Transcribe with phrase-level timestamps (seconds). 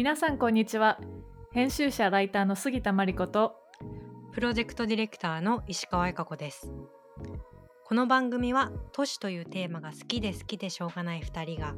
[0.00, 0.98] 皆さんこんにちは。
[1.52, 3.56] 編集者ライターの杉田真理子と
[4.32, 6.72] プロジェクトディレクターの石川恵香子です。
[7.84, 11.74] この番組は都市というテーマが好きで好きでしょうがない2人が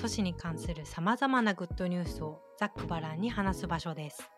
[0.00, 4.30] 都市に関するさまざまなグッドニュースをざっくばらんに話す場所です。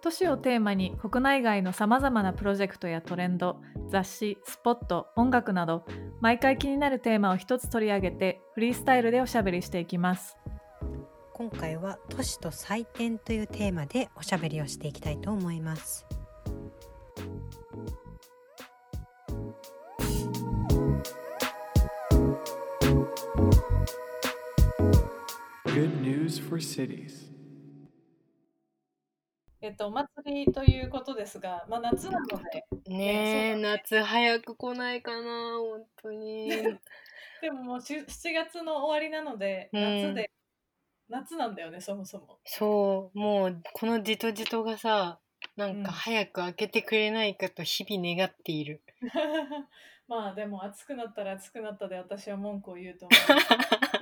[0.00, 5.84] 都市をテーマに国内外のさまざまなプロジェクトやトレンド雑誌スポット音楽など
[6.20, 10.39] 毎回気になるテーマを一つ取り上げてフリースタイルでおしゃべりしていきます
[11.40, 16.06] 今回は都市と採点というテーマでおしゃべりをしていきたいと思います
[29.62, 32.66] えっと、お祭りということですが、まあ、夏なので。
[32.86, 36.48] ねえ、夏早く来ないかな、本当に。
[37.40, 40.30] でももう7月の終わりなので、夏で、
[41.10, 42.38] 夏なんだよね、そもそも。
[42.44, 45.18] そう、もうこのじとじとがさ、
[45.56, 48.80] なんか早く開けてくれないかと日々願っている。
[50.06, 53.20] まあでも暑くなったら暑くなったで私は文句を言うと思う。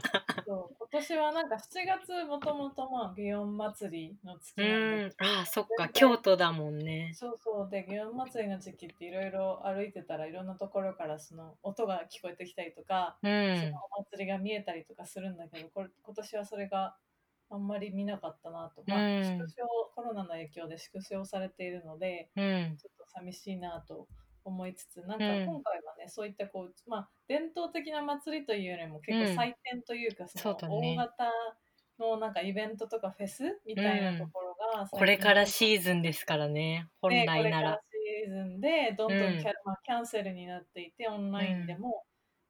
[1.09, 5.89] そう今年はなんか7月もともとまあ祇園祭りの月なんでああそっか。
[5.89, 7.13] 京都だもんね。
[7.15, 7.69] そうそう。
[7.71, 16.95] で祇園祭りの時期っていろいろ歩いてたらいろんなところからその音が聞こえてきたりとか、うん、そのお祭りが見えたりとかするんだけどこれ今年はそれが
[17.51, 19.65] あんまり見なかったなと、まあ、縮小
[19.95, 24.07] コロナの影響で縮小されているので、うん、ちょっと寂しいなと
[24.49, 31.33] 思いつつなんか今回はね、うん、そういったこう、まあ、伝統的な祭りというよりも結構祭典というか、うん、その大型
[31.99, 37.41] のなんかイベントとかフェスみたいなところが、うん、これからシーズンですからね本来なら。
[37.41, 42.05] これからシーズンでどんどんキャ,、まあ、キャンセルになっていてオンラインでも、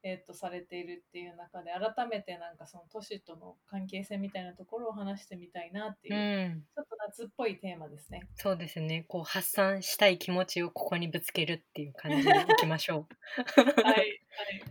[0.05, 8.21] えー、とされているっていう中で改めてなんかその都市との関係性みたいなところを話してみたいなっていう、うん、ちょっと夏っぽいテーマですね。
[8.37, 9.05] そうですね。
[9.09, 13.83] こう発散したい気持ちをここにぶつけるっていう感じで いきましょう。
[13.83, 14.21] はい、はい、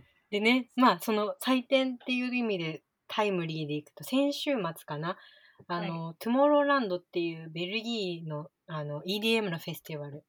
[0.30, 5.18] でねまあその祭典っていう意味でタイムリーでいくと先週末かな。
[5.66, 10.24] あの、はい、トゥモローランドっていうベルギーのあの EDM のフェスティバル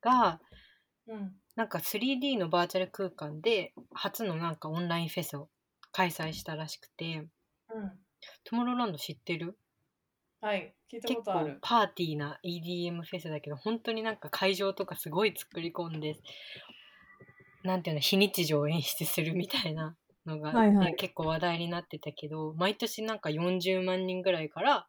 [0.00, 0.40] が、
[1.06, 5.48] うん、なんか 3D のバーチャル空間で初のなんかオンラインフェスを
[5.92, 7.26] 開催したらしくて、
[7.72, 7.92] うん、
[8.44, 9.56] トゥモローランド知ってる？
[10.40, 11.58] はい聞いたことある。
[11.62, 16.16] パーティーな EDM フェスだけど本当になんか会場とかすごい作り込んで
[17.62, 24.86] なんていうの非日常を演出するみたいなのが、ねはいはい、結構話題になってたけど毎年なんか40万人ぐらいから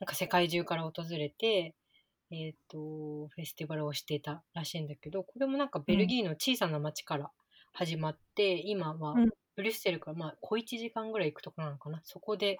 [0.00, 1.74] なんか世界中から訪れて
[2.30, 2.78] えっ、ー、と、
[3.28, 7.30] フェスティバルをしていたらしいんだけど、これもなんかベルギーの小さな町から
[7.72, 9.14] 始まって、うん、今は
[9.56, 12.00] ブリュッセルからまあ小1時間ぐらい行くとこなのかな。
[12.04, 12.58] そこで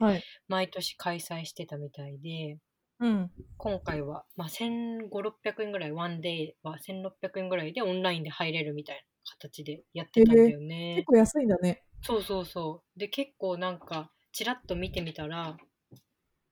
[0.49, 2.59] 毎年開催してたみたいで、
[3.01, 9.03] うん、今回は、まあ、1500、600円ぐらい、ワンデーは1600円ぐらいでオンラインで入れるみたいな
[9.39, 10.91] 形でやってたんだよね。
[10.91, 11.85] えー、結構安いんだね。
[12.03, 12.99] そうそうそう。
[12.99, 15.57] で、結構なんか、ちらっと見てみたら、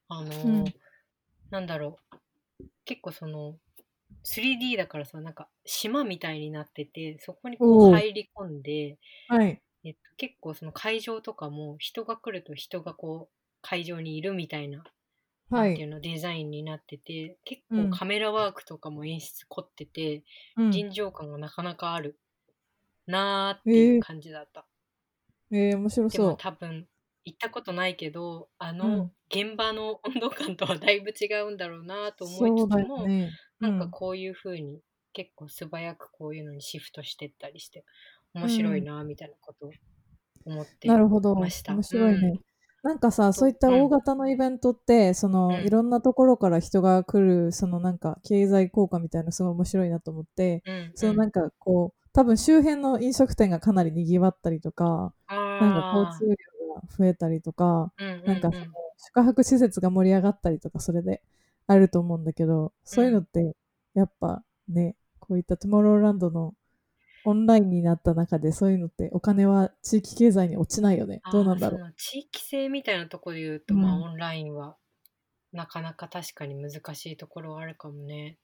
[0.09, 0.65] あのーうん、
[1.50, 2.16] なんだろう、
[2.86, 3.56] 結構その
[4.24, 8.98] 3D だからさなんか島みたいになっててそこにこう入り込んで、
[9.28, 9.60] はい。
[9.84, 14.82] えっと、結構その会場とかも人が来ると人がこう会場にいるみたいな,、
[15.50, 20.24] はい、なんていうのデザインになってて結構カメラワークとかも演出凝ってて、
[20.56, 22.18] うん、臨場感がなかなかある
[23.06, 24.66] なーっていう感じだった。
[25.53, 26.26] えー、えー、面白そう。
[26.26, 26.88] でも多分
[27.26, 33.32] 行ったことないけどあの現場の温度感とはだいぶ違うんだろうなと思いつつも、ね。
[33.60, 34.81] うん、なんかこういうふうに
[35.12, 37.84] 結構素早くこういうのにシフトしてったりして
[38.32, 39.70] 面白いなみたいなことを
[40.44, 40.92] 思ってました。
[40.92, 41.32] なるほど。
[41.32, 42.41] 面白いね、うん。
[42.84, 56.55] なんかさそういった大型のイベントって、うん、その、いろんなところから人が来るそのなんか経済効果みたいなすごい面白いなと思って、うん、そのなんかこう多分周辺の飲食店がかなりにぎわったりとかなんか交通量
[56.86, 57.92] 増えたりとか、
[58.24, 58.66] なんかその
[58.98, 61.22] 宿泊施設が盛り上がったりとかそれで
[61.66, 63.54] あると思うんだけどそういうのって
[63.94, 66.54] やっぱねこういったトゥモローランドの
[67.24, 71.22] オンラインになった中でそういうのってお金は地域経済に落ちないよね。
[71.33, 71.94] どうなんだろう。
[71.97, 74.77] 地域性みたいなところで言うと、うん、まあオンラインは
[75.53, 78.38] なかなか確かに難しいところはあるかもね。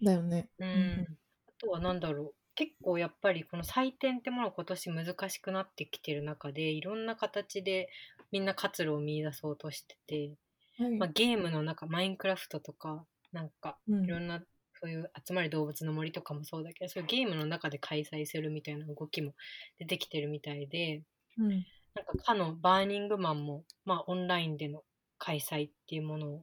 [0.00, 0.48] だよね。
[0.60, 1.06] うん、
[1.48, 7.88] あとは何だろう結構やっぱりこの採点ってもの今年難しくなってきてる中でいろんな形で
[8.32, 10.32] みんな活路を見出そうとしてて、
[10.76, 14.42] はい、まあ、ゲームの中マインクラフトとかなんかいろんな、
[14.80, 19.34] そういう集まり動物の森とかもそうだけどそういうゲームの中で開催するみたいな動きも
[19.78, 21.04] 出てきてるみたいで、
[21.38, 21.48] うん、
[21.94, 24.82] なんかかのバーニングマンも、まあ、オンラインでの
[25.18, 26.42] 開催っていうものを、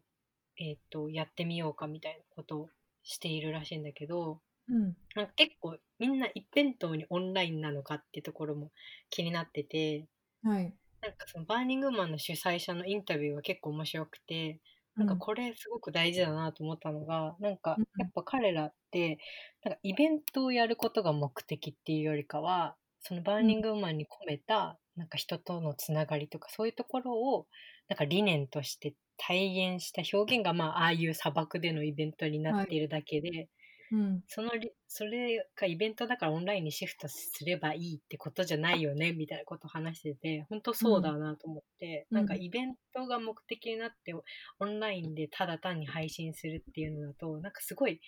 [0.62, 2.69] えーと、やってみようかみたいなことを
[3.03, 4.39] しているらしいんだけど、
[4.69, 8.71] うん、なんか結構みんな一辺倒にオンラインなのかっていうところも
[9.09, 10.07] 気になってて、
[10.44, 14.59] はい、なんかそのバーニングマンの主催者のインタビューは結構面白くて
[14.97, 19.19] なんかこれすごく大事だなと思ったのが、なんかやっぱ彼らって
[19.63, 27.45] なんかイベントをやることが目的っていうよりかはそのバーニングマンに込めたなんか人とのつながりとかそういうところを
[27.89, 33.50] なんか理念として体現した表現がまあああいう砂漠でのイベントになっているだけで、はい
[33.92, 34.52] うん、その
[34.88, 48.02] それがイベントだからオンラインにシフトすればいいってことじゃないよねみたいなことを話してて本当そうだなと思って、うん、なんかイベントが目的になってオンラインでただ単に配信するっていうのだとなんかすごい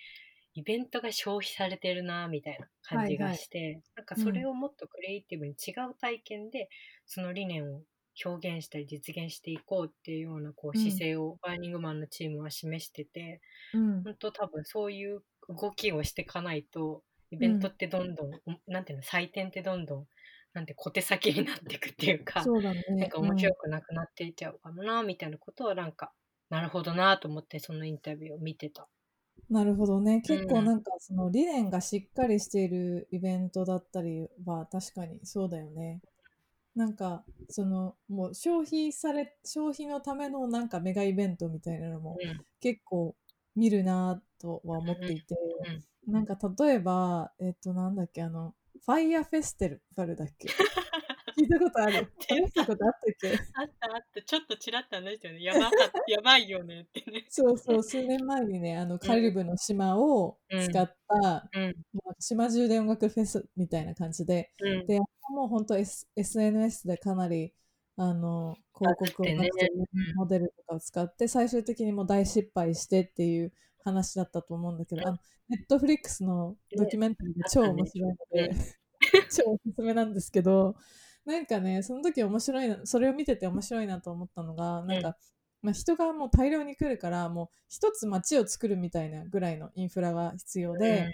[0.54, 6.68] イベントが消費されてるなみたいな感じがして、はいはい、なんかそれをもっとクリエイティブに違う体験で、
[7.06, 7.82] その理念を
[8.24, 13.40] 表現したり実現していこうっていうようなこう姿勢をバーニングマンのチームは示してて、
[13.72, 20.06] うん、本当多分そういう動きをしていかないとイベントってどんどん、うん、なんていうの採点ってどんどん
[20.54, 26.12] なんて小手先になっていくっていうかそうだ、ね、なんか面白くなくなっていっちゃうかもな、みたいなことはなんか
[26.50, 28.88] なるほどなと思ってそのインタビューを見てた。
[29.50, 30.22] なるほどね。
[30.22, 36.00] 結構なんかその理念がしっかりしているイベントだったりは確かにそうだよね。
[36.74, 42.16] なんかそのもう消費され消費のためのなんかメガイベントみたいなのも
[42.60, 43.14] 結構
[43.56, 45.36] 見るなとは思っていて、
[46.06, 48.54] なんか例えばえっとなんだっけあの
[48.84, 50.48] ファイヤーフェスティバルだっけ？
[51.38, 52.12] 聞いたことある。
[52.28, 53.30] 話したことあったっけ？
[53.30, 53.38] あっ
[53.78, 54.22] たあった。
[54.22, 55.42] ちょっとちらっと話したよね。
[55.42, 55.76] やばか
[56.08, 57.26] やばいよねってね。
[57.28, 60.92] そうそう、数年前にね、あのカリブの島を使っ
[61.22, 61.74] た、うん、
[62.18, 64.98] 島中で音楽フェスみたいな感じで、うん、で、
[65.30, 67.54] もう本当、S、SNS でかなり
[67.96, 69.72] あの広告を出してる
[70.16, 73.52] モデルとかを使って、最終的にも大失敗してっていう
[73.88, 75.18] 話だったと思うんだけど、あの
[75.48, 78.50] ネットフリックスのドキュメンタリーが超面白いので、
[79.30, 80.76] 超おすすめなんですけど、
[81.24, 85.16] なんかね、その時面白いな、それを見てて面白いなと思ったのが、なんか、
[85.60, 91.10] まあ、人がもう大量に来るから、もう一つ街を作るみたいなぐらいのインフラが必要で、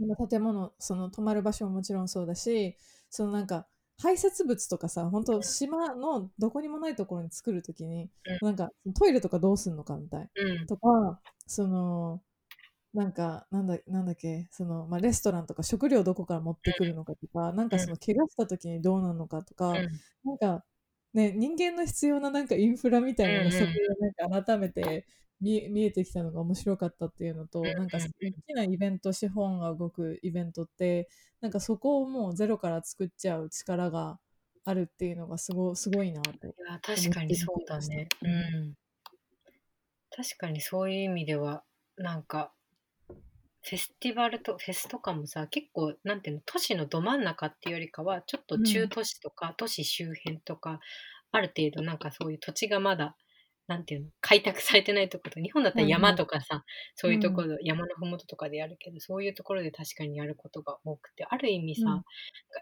[0.00, 2.76] うん、建物、その泊まる場所ももちろんそうだし、
[3.10, 3.68] そのなんか、
[4.02, 8.10] 排泄物とかさ、本当島のどこにもないところに作るときに、
[8.42, 12.20] うん、なんかトイレとかどうすんのかみたい、うん、とか、その、
[12.94, 19.88] なんか、なんだ、なんだっけ、その、まあ、レストランとか食料どこから持ってくるのかとか、なんかその、怪我した時にどうなるのかとか、うん、
[20.24, 20.64] なんか、
[21.14, 25.06] ね、人間の必要ななんかインフラみたいなのが、そこでなんか改めて
[25.40, 28.10] 見見えてきたのが面白かったっていうのと、なんか、大
[28.46, 31.08] きなイベント、資本が動くイベントって、
[31.40, 34.18] なんかそこをもうゼロから作っちゃう力が
[34.64, 36.48] あるっていうのがすごすごいなと。
[36.48, 38.08] いや、確かにそうだね。
[38.22, 38.74] うん。
[40.10, 41.64] 確かにそういう意味では、
[41.96, 42.52] なんか、
[43.66, 50.80] フェスティバルと、フェスとかもさ、結構、なんていうの、都市のど真ん中っていうよりかは、ちょっと中都市とか、都市周辺とか、
[51.32, 53.16] ある程度なんかそういう土地がまだ、
[53.66, 56.64] なんていうの、開拓されてないところと、日本だったら山とかさ、
[56.94, 62.02] そういうところ、山のふもととかでやるけど、そういうところで確かにやることが多くて、ある意味さ、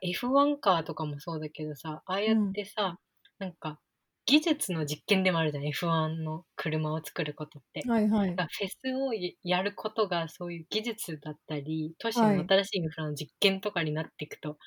[0.04, 3.00] F1 カーとかもそうだけどさ、ああやってさ、
[3.40, 3.80] なんか、
[4.26, 7.82] 技術の実験でもあるじゃん F1 の車を作ることって。
[7.88, 9.12] はいはい、フェスを
[9.42, 14.58] やることがそういう技術だったり都市の新しいインフラの実験とかになっていくと、はい、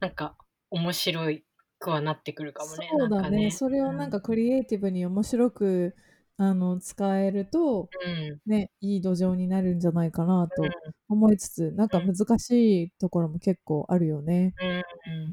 [0.00, 0.36] なんか
[0.70, 1.44] 面白い
[1.78, 2.88] くはなってくるかもね。
[2.90, 5.94] そうだね、ね、それをなんかクリエイティブに面白く、
[6.38, 10.62] うん、あの使えると、うん、ね、いい土壌になるんじゃないかなと
[11.08, 11.88] 思いつつ、うん、なん。
[11.88, 14.54] か難しいところも結構あるよね。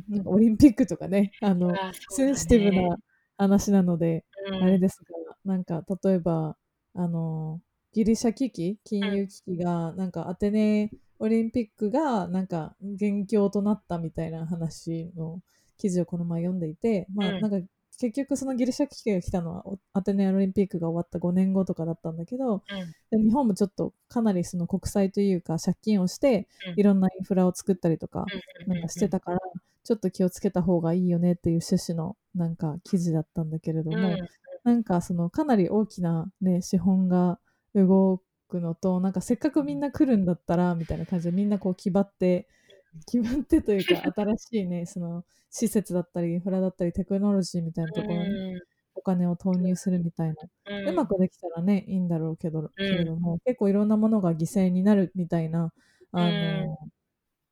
[0.10, 1.76] うん、オリンピックとかねあの、
[2.10, 2.96] センシティブな
[3.38, 6.58] 話なので、うん、あれですが、なんか例えば、
[6.94, 7.62] あの、
[7.94, 15.42] ギリシャ危機、金融危機が、なんかアテネオリンピックがなんか元凶となったみたいな話の
[15.78, 17.58] 記事をこの前読んでいて、まあなんか
[17.98, 19.64] 結局そのギリシャ危機が来たのは
[19.94, 22.62] アテネオリンピックが終わった5年後とかだったんだけど、
[23.12, 28.26] うん、日本もちょっとかなりその国債というか借金をしていろんなインフラを作ったりとか
[28.68, 29.40] なんかしてたから、
[29.86, 34.18] ちょっと気をつけた方がいいよねっていう趣旨のなんか記事だったんだけれども、うん、
[34.64, 37.40] なんかそのかなり大きな、ね、資本が
[37.76, 42.48] 動くのとなんかせっかくみんな来るんだったらみたいな感じでみんなこう気張って
[43.06, 48.60] 決まってというか新しいねその施設だったりインフラだったりテクノロジーみたいなところに
[48.96, 50.34] お金を投入するみたい
[50.66, 55.72] な、うまくできたらねいいんだろうけど、けれども結構いろんなものが犠牲になるみたいな
[56.12, 56.78] あの、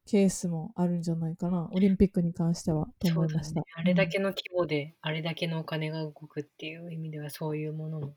[0.06, 1.70] ケースもあるんじゃないかな。
[1.72, 8.16] オリンピックに関してはと思いました、ね、あれだけの規模で、あれだけのお金が動くっていう意味ではそういうものも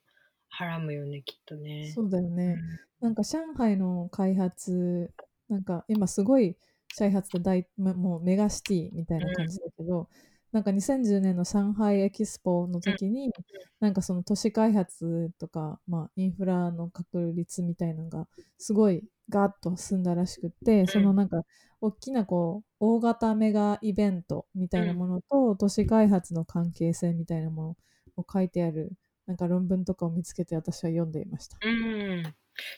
[0.48, 1.92] はらむよねきっとね。
[1.94, 2.56] そうだよね、
[3.00, 5.10] うん、なんか上海の開発
[5.48, 6.56] なんか今すごい
[6.96, 10.06] 開発で大もうメガシティみたいな感じだけど、うん、
[10.52, 13.32] なんか2010年の上海エキスポの時に、うん、
[13.80, 18.26] なんかその都市開発とか、まあ、インフラの確率みたいなのが
[18.58, 21.42] すごいガーッと進んだらしくて、そのなんか
[21.80, 27.76] 大きなこう大型メガイベントみたいなものと、都市開発の関係性みたいなも
[28.16, 28.92] のを書いてある
[29.26, 31.58] なんか論文とかを見つけて私は読んでいました。
[31.60, 32.22] うん。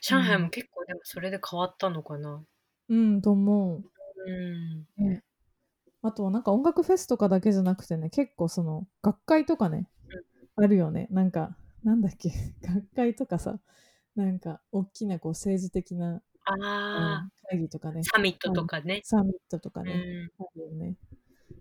[0.00, 2.42] 上海も結構でもそれで変わったのかな。
[2.88, 3.84] うん、と思う。
[4.26, 4.86] うん。
[4.96, 5.22] ね、
[6.02, 9.88] あとはなんか音楽フェスとかだけじゃなくてね、結構その学会とかね、
[10.56, 11.06] うん、あるよね。
[11.10, 12.30] なんか、なんだっけ、
[12.62, 13.60] 学会とかさ、
[14.16, 16.22] なんか大きなこう政治的な
[16.60, 18.02] あ、会議とかね。
[18.02, 19.00] サミットとかね。
[19.04, 19.92] サミットとかね。
[19.92, 20.96] うん、あるよね。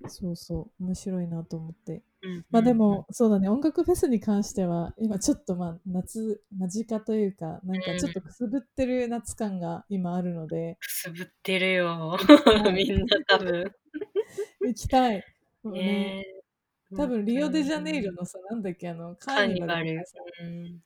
[0.08, 2.04] そうそう、面白いなと思って。
[2.22, 10.78] うんうん、まあでも、そうだね、音楽フェスに関しては、今ちょっとまあ夏間近というか、なんかちょっとくすぶってる夏感が今あるので。
[10.80, 12.18] くすぶってるよ、
[12.74, 13.72] みんな多分。
[14.62, 15.24] 行きたい。
[15.64, 16.26] ね、
[16.96, 20.04] 多分リオデジャネイロのさ、なんだっけ、あの、カーニバル。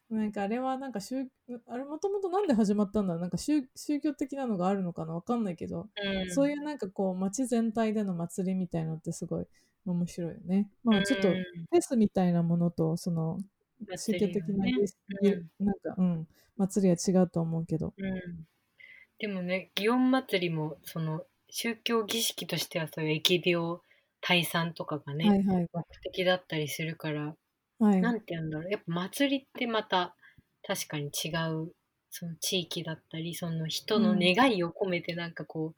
[0.10, 1.28] うん、なんかあれはなんか宗、
[1.68, 5.14] あれもともとなんで始まったんだなんか宗宗教的なのがあるのかな？
[5.14, 9.46] わかんないけど、うん、そういうなんかこう、街全体での祭りみたいのってすごい
[9.86, 10.70] 面白いよね。
[10.84, 13.40] まあちょっと、フェスみたいなものと、その、
[13.96, 14.74] 宗教的な、ね、
[15.60, 16.28] なんか、うん、
[16.58, 17.94] 祭りは違うと思うけど。
[17.98, 18.48] うん、
[19.20, 23.80] でもね、祇園祭りも、その、宗教儀式としてはそういう疫病、
[24.22, 27.36] 退散とかがね、はいはい、目的だったりするから、
[27.80, 28.72] はい、なんて言うんだろう。
[28.72, 30.16] やっぱ祭りってまた
[30.66, 31.74] 確かに違う
[32.10, 35.74] その地域だったりその人の願いを込めてなんかこう、うん、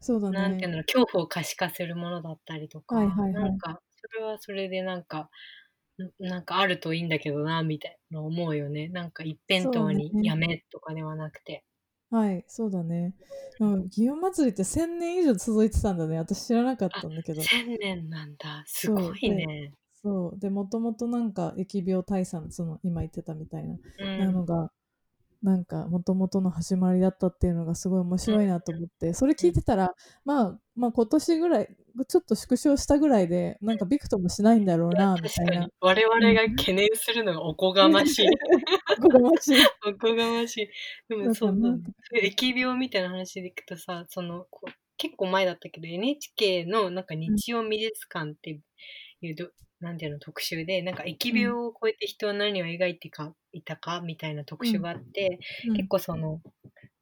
[0.00, 5.30] そうだね、なんていうんだろう恐怖を可視化するものだったりとか、はいはいはい、なんかそれはそれでなんか
[6.18, 8.88] なんかあるといいんだけどなみたいな思うよね。
[8.88, 11.64] なんか一辺倒にやめとかではなくて。
[12.12, 13.14] はい、そうだね。
[13.58, 16.18] うん、祇園祭りって1000年以上続いてたんだね。
[16.18, 17.40] 私知らなかったんだけど。
[17.40, 18.62] 1000年なんだ。
[18.66, 19.72] すごいね。
[20.02, 20.38] そう。
[20.38, 24.70] で、もともとなんか疫病退散、その今言ってたみたいな、うん、なのが、
[25.42, 29.92] なんかもともとの始まりだったっていうのがすごい面白いなと思って、それ聞いてたら、
[30.24, 31.68] まあ、まあ今年ぐらい、
[32.06, 35.68] ちょっと縮小したぐらいで、なんかびくともしないんだろうな、みたいな。
[35.80, 38.26] 我々が懸念するのがおこがましい。
[38.98, 39.56] おこがましい。
[39.84, 40.68] おこがましい。
[41.08, 41.52] でもそう、
[42.22, 44.46] 疫病みたいな話でいくとさ、その、
[44.96, 48.50] 結構前だったけど、NHK のなんか日曜美術館って
[49.20, 49.50] いうど、
[49.82, 56.40] なんていうの特集で、なんか疫病を超えて人は何を描いてか、いたかみたいな特集があって、うん、結構その、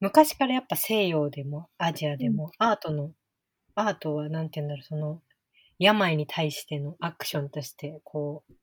[0.01, 3.13] 昔からやっぱ西洋でもアジアでも、アートの
[3.75, 5.23] アートは何て言うんだろう、その、
[5.79, 8.55] 病に対してのアクションとして、こう、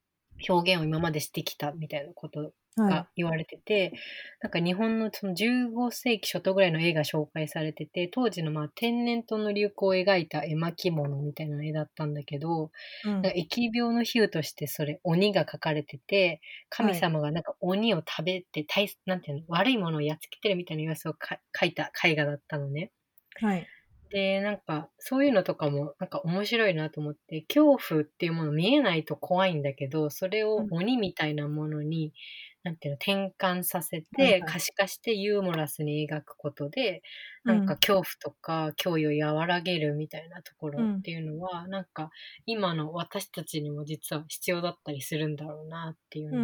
[0.51, 3.91] 表現を今までしてきたみたいなことが言われてて、はい、
[4.43, 12.71] なんか日本のその15世紀初頭ぐらいの絵が紹介されてて、当時のまあ天然痘の流行を描いた絵巻物みたいな絵だったんだけど、
[13.05, 22.91] うん、疫病の比喩としてそれ鬼が描かれてて、神様がなんか鬼を食べて、はい、なんていうの、悪いものをやっつけてるみたいな様子を描いた絵画だったのね。
[23.41, 23.67] はい。
[24.09, 32.13] で、なんか、そういうのとかも、なんか面白いなと思って、恐怖っていうもの見えないと怖いんだけど、それを鬼みたいなものに、
[32.67, 37.01] なんていうの、転換させて、可視化してユーモラスに描くことで、
[37.45, 42.09] なんか恐怖とか脅威を和らげるみたいなところっていうのは、なんか
[42.45, 46.39] 今の私たちにも実は必要だったりするんだろうなっていうの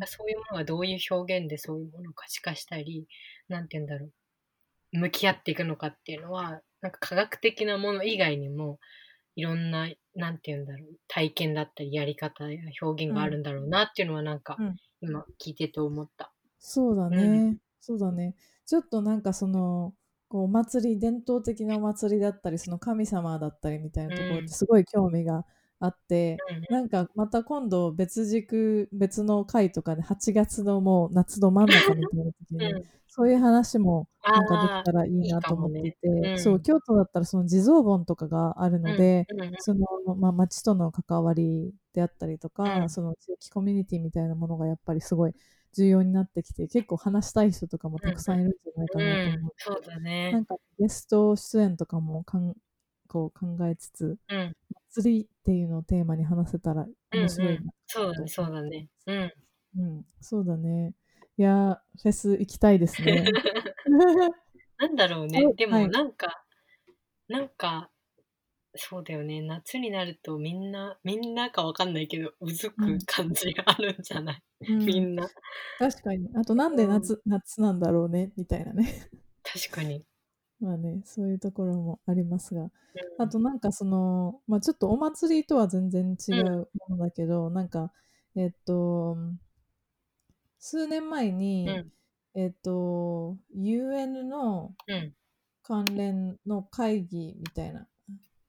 [0.00, 3.06] は、そういうものがどういう表現でそういうものを可視化したり、
[3.48, 8.78] なんて言うんだろう、向き合っていくのかっていうのは、なんか科学的なもの以外にも、
[9.38, 14.56] いろんな、なんて言うんだろう、体験だったり、やり方や表現があるんだろうなっていうのは、なんか、
[15.00, 16.32] 今聞いてて思った。
[16.58, 18.34] そうだね、うん、そうだね。
[18.66, 19.94] ちょっとなんかその、
[20.26, 25.46] こうお祭り伝統的なお祭りだったりその神様だったりみたいなところってすごい興味が
[25.80, 26.36] あって、
[26.68, 32.84] うん、なんかまた今度別軸別の回とかで8月のもう夏の真ん中みたいな時に、うん、
[33.18, 36.30] そういう話もなんかできたらいいなと思っていて、ね。
[36.30, 45.32] うん、そう京都だったらその地蔵盆とかがあるので、うん、その、まあ、町との関わりであったりとか、その地域コミュニティみたいなものがやっぱりすごい
[45.72, 52.54] 重要になってきて結構話したい人とかもたくさんいるんじゃないかなと思って、そうだね、なんかゲスト出演とかもかん
[53.08, 54.54] こう考えつつ、うん、
[54.94, 58.88] 祭りっていうのをテーマに話せたら面白いな、うんうん、そうだねそうだね。
[59.06, 59.32] うん、
[59.78, 60.92] うん、そうだね
[61.38, 63.24] いやフェス行きたいですね。
[64.76, 65.40] なんだろうね。
[65.56, 66.44] でもなんか、は
[67.28, 67.90] い、なんか、
[68.74, 69.40] そうだよね。
[69.42, 75.28] 夏になるとみんな、みんなかわかんないけど、うずく感じがあるんじゃない、うん、みんな。
[75.78, 76.28] 確かに。
[76.34, 79.08] あとなんで夏、うん、夏なんだろうね、みたいなね。
[79.44, 80.04] 確かに。
[80.58, 82.62] まあね、そういうところもありますが。
[82.62, 82.70] うん、
[83.18, 87.92] あとなんかその、まあちょっとお祭りとは全然違うものだけど、なんか、
[88.34, 89.16] えっと、
[90.58, 91.68] 数年前に、
[92.34, 94.74] えっと、UN の
[95.62, 97.86] 関連の会議みたいな、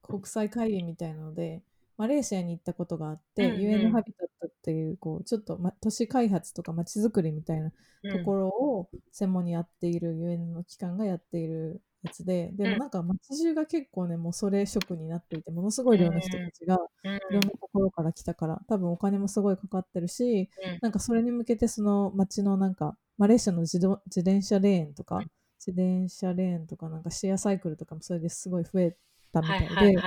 [0.01, 1.63] 国際会議みたいなので、
[1.97, 20.49] マレーシアに行ったことがあって、うんうん、UN ハビタットっていう、こう、ちょっと、ま、都市開発とか街づくりみたいなところを専門にやっている UN の機関がやっているやつで、でもなんか街中が結構ね、もうそれ職になっていて、ものすごい量の人たちがいろんなところから来たから、多分お金もすごいかかってるし、
[20.81, 25.19] なんかそれに向けてその街のなんか、マレーシアの自動自転車レーンとか、
[25.59, 28.95] 自転車レーンとかなんかシェアサイクルとかもそれですごい増え
[29.33, 30.01] たみたいで、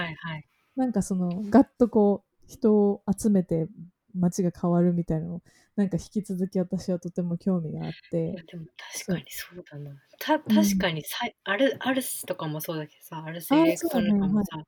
[0.76, 3.68] なんかそのガッとこう人を集めて
[4.14, 5.42] 街が変わるみたいなのを
[5.76, 8.32] なんか引き続き私はとても興味があって。
[8.32, 9.90] でも確かにそうだな。
[10.18, 14.64] た確かにさ、うん、アルスとかもそうだけどさアルスエレクトロニカもさ、ね、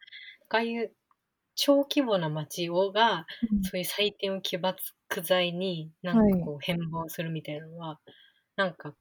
[0.48, 0.76] ああい。
[0.78, 0.92] う
[1.56, 4.76] 小規模な街をが、うん、そういう採点を起爆
[5.22, 8.10] 剤になんかこう変貌するみたいなのは、はい、
[8.56, 8.92] なんか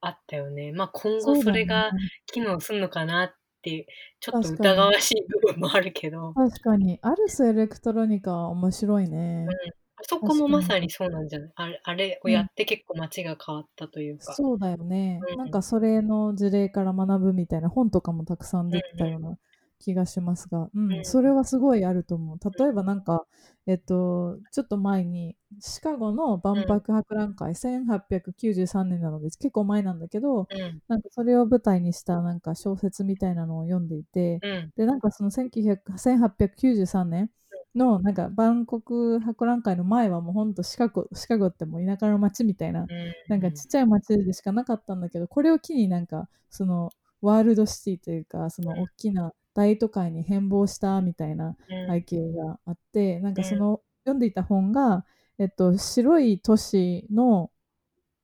[0.00, 0.72] あったよね。
[0.72, 1.92] まあ今後それが
[2.26, 3.86] 機能するのかなって
[4.20, 6.34] ちょっと疑わしい部分もあるけど。
[6.34, 6.98] 確かに。
[7.00, 11.52] アルスエレクトロニカは面白いね、うんそこもまさにそうなんじゃない？
[11.54, 14.34] あれあれをやって結構街が変わったというか。
[14.34, 19.38] そうだよね、うん、なんかそれの事例から学ぶみたいな本とかもたくさん出てたような
[19.80, 22.38] 気がしますが、うん、うん、それはすごいあると思う。
[22.58, 23.26] 例えばなんか、
[23.66, 27.56] えっと、ちょっと前にシカゴの万博博覧会、うん、
[27.90, 34.40] 1893年なので結構前なんだけど、うん、なんかそれを舞台にしたなんか小説みたいなのを読んでいて、
[34.76, 37.30] でなんかその1893年
[37.74, 42.86] のなんかバンコク博覧会の前はもうほんとシカゴシカゴってもう田舎の町みたいな、
[43.28, 51.56] なんかちっちゃい町でしかなかったんだけどこれを機になんかそのワールドシティというかその大きな大都会に変貌したみたいな
[51.88, 55.04] 背景があって、なんかその読んでいた本が、
[55.38, 57.50] えっと、白い都市の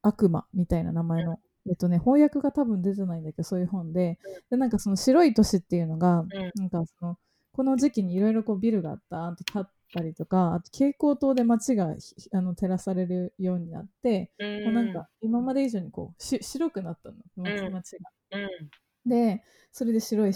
[0.03, 4.19] 悪魔みたいな名前の、えっとね、翻訳が多分出てないんだけどそういう本で。
[4.51, 6.25] でなんかその白い都市っていうのが、
[6.57, 7.17] なんかその
[7.53, 11.97] この時期にいろいろこうビルがあったと立ったりとかあと蛍光灯で街が
[12.33, 18.11] あの照らされるようになって、うん、もうなんか今まで以上にこうし白くなったの街街が。
[18.33, 19.09] うん。
[19.09, 20.33] でそれで白い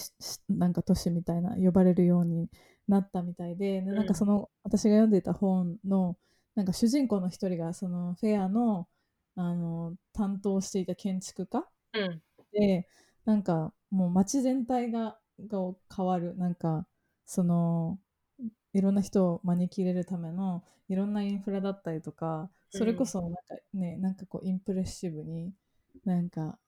[0.48, 2.48] なんか都市みたいな呼ばれるように
[2.88, 6.16] なったみたいででなんかその、私が読んでいた本の
[6.55, 8.87] なんか主人公の一人がそのフェアの
[9.37, 12.22] あの担当していた建築家、うん、
[12.53, 12.87] で
[13.24, 15.59] なんかもう街全体がが
[15.94, 16.37] 変わる。
[16.37, 16.87] なんか
[17.26, 17.98] その
[18.72, 23.40] いろんな人を招き入れるためのいろんなインフラだったりとかそれこそなんか
[23.72, 25.52] ね、うん、なんかこうインプレッシブに
[26.04, 26.58] なんか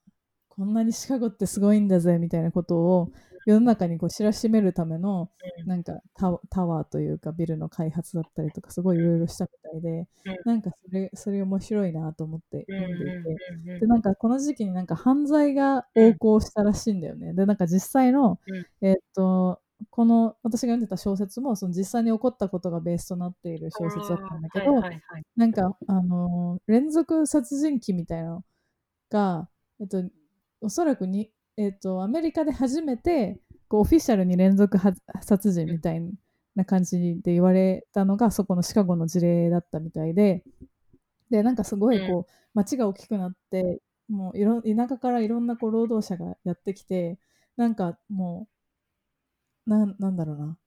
[0.47, 3.11] こんなにシカゴってすごいんだぜみたいなことを
[3.45, 5.29] 世の中にこう知らしめるための
[5.65, 10.07] なんかタワーというかビルの開発だったりとかすごいいろいろしたみたいで
[10.43, 13.79] なんかそれそれ面白いなと思って読んでいて。
[13.81, 17.33] でなんかこの時期になんか犯罪が横行したらしいんだよね。
[17.33, 18.39] でなんか実際の
[18.81, 28.43] えっとこの私が読んでた小説もその実際に起こったことがベースとなっている小説だったんだけど、はいはいはい、なんか、あのー、連続殺人鬼みたいなの
[29.09, 30.03] が、えっと、
[30.61, 34.79] おそらくに、えっと、アメリカで初めてこうオフィシャルに連続
[35.21, 36.01] 殺人みたい
[36.55, 40.43] な感じで言われたのがそこのシカゴの事例だったみたいで
[41.29, 47.19] でなんかすごいこう、街が大きくなってもういろ田舎からいろんなこう労働者がやってきて
[47.57, 48.56] なんかもう
[49.67, 50.57] ななんだろうな。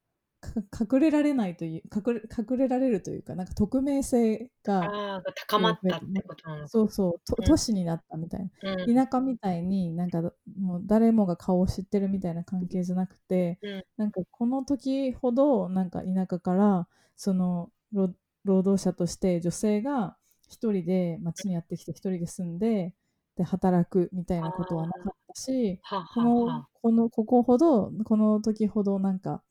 [0.80, 10.22] 隠れられないという隠れ隠れられるというかなんか匿名性が高まったってことなのそうそうと、都市になったみたいな、うん、田舎みたいになんか
[10.58, 18.14] もう誰もが顔を知ってるみたいな関係じゃなくて、うん、なんかこの時ほどなんか田舎からその労
[18.62, 20.16] 働者として女性が
[20.48, 22.94] 一人で町にやってきて一人で住んで
[23.36, 25.80] で働くみたいなことはなかったし
[26.14, 29.42] このこのここほどこの時ほどなんか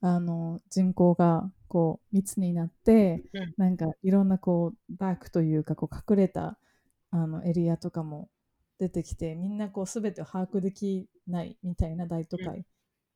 [0.00, 6.58] あの人口がこう密になって、うん、なんかいろんなこうダークというかこう隠れた
[7.10, 8.28] あのエリアとかも
[8.78, 12.64] 出てきてみんなこう全てを把握できないみたいな大都会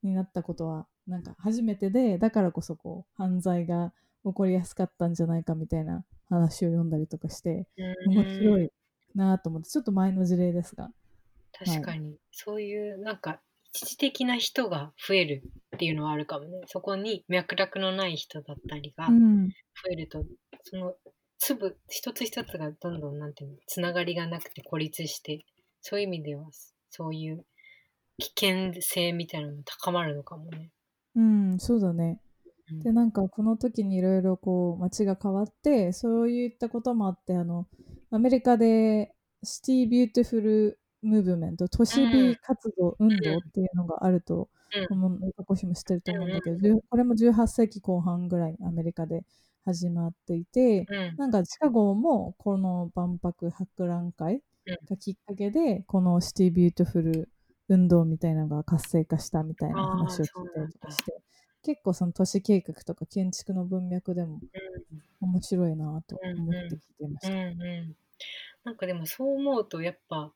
[0.02, 3.92] になったことはなんか初めてでだからこそこう犯罪が
[4.24, 7.66] 起こりやすかったんじゃないかみたいな話を読んだりとかして
[8.06, 8.72] 面白い
[9.14, 10.90] なと思ってちょっと前の事例ですが
[11.64, 13.40] 確かに、はい、そういうなんか
[13.74, 15.42] 一時的な人が増える
[15.76, 16.60] っていうのはあるかもね。
[16.66, 19.12] そこに脈絡のない人だったりが増
[19.92, 20.26] えると、うん、
[20.62, 20.94] その
[21.38, 25.44] 粒一つ一つがどんどんなんていうのつながりがなくて孤立して
[25.80, 26.44] そういう意味では
[26.90, 27.44] そういう
[28.18, 30.70] 危険性みたいなのも高まるのかもね。
[31.16, 32.20] うん、そうだね。
[32.70, 37.66] うん、で、なんかこの時にいろいろこう街が変わって、そういったこともあって、あの、
[38.10, 43.18] アメリカで City Beautiful Movement、都市美活動、運動っ
[43.52, 44.48] ていうのがあると、
[44.90, 49.24] 思う、うコシも知ってると思うんだけど、これも18世紀後半ぐらいにアメリカで
[49.64, 54.42] 始まっていて、うん、なんかシカゴもこの万博博覧会
[54.88, 57.28] がきっかけで、この City Beautiful
[57.68, 61.20] 運動みたいなのが活性化したみたいな話を聞いたりとかして、
[61.62, 64.40] 結構その都市計画とか建築の文脈でも
[65.20, 67.34] 面白いなと思って聞いてました。
[68.64, 70.32] なんかでもそう思うとやっぱ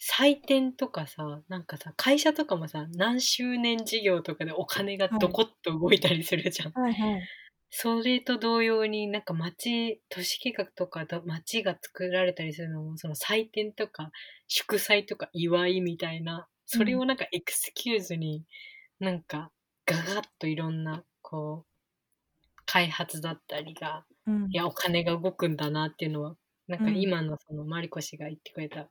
[0.00, 6.72] 祭典とかさ、なんかさ、会社とかもさ、何周年事業とかでお金がどこっと動いたりするじゃん。
[6.72, 7.22] はいはい。
[7.70, 14.12] それと同様になんか町、都市計画とか町が作られたりするのも、その祭典とか
[14.46, 18.44] 祝祭とか祝いみたいな、それをなんかエクスキューズに
[19.00, 19.50] なんか
[19.86, 26.36] ガガッといろんなこう開発だったりが、うん、いやお金が動くんだなっていうのは
[26.68, 28.88] なんか今のそのマリコ氏が言ってくれた、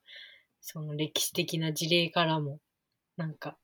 [0.66, 2.60] その歴史的な事例からも
[3.18, 3.58] なんか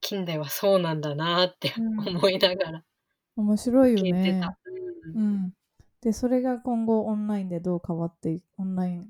[0.00, 1.72] 近代はそうなんだなって
[2.06, 2.84] 思いながら
[3.34, 4.42] 面白いよね。
[5.14, 5.52] うん。
[6.02, 9.08] で、それが今後オンラインでどう変わっていオンライン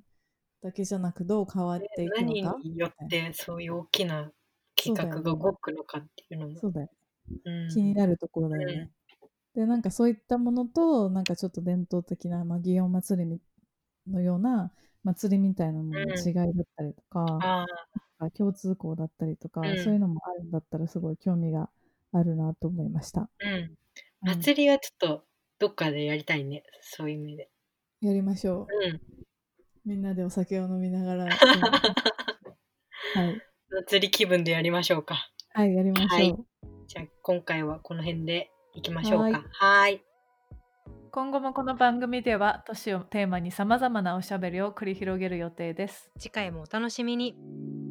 [0.63, 2.23] だけじゃなくどう変わっていくのか？
[2.23, 4.31] 何によってそういう大きな
[4.77, 6.57] 企画が動くのかっていうのも。
[6.59, 6.89] そうだよ。
[7.45, 8.91] うん、気になるところだよね。
[9.55, 13.41] うん、で、なんかそういったものと、なんかちょっと伝統的な、まあ、祇園祭り
[14.07, 14.73] のような
[15.13, 17.67] 祭りみたいなものの違いだったりとか、
[18.21, 21.71] うん、共通項だったりとか、そういうのもあるんだったらすごい興味が
[22.13, 23.31] あるなと思いました。
[23.41, 23.75] うん
[24.21, 25.25] 祭りはちょっと
[25.61, 27.49] どっかでやりたいね、そういう意味で。
[28.01, 28.67] やりましょう。
[28.87, 29.01] うん。
[29.85, 31.25] みんなでお酒を飲みながら。
[31.31, 33.41] はい。
[33.87, 35.31] 祭り気分でやりましょうか。
[35.53, 36.11] はい、やりましょう。
[36.11, 36.37] はい、
[36.89, 39.45] じゃあ今回はこの辺でいきましょうか。
[39.53, 40.03] はい。
[41.11, 46.11] 今後もこの番組では都市をテーマにさまざまなおしゃべりを繰り広げる予定です。
[46.19, 47.88] 次回もお楽しみに。